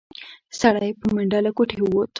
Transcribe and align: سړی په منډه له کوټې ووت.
سړی 0.59 0.89
په 0.99 1.05
منډه 1.13 1.39
له 1.45 1.51
کوټې 1.57 1.77
ووت. 1.81 2.09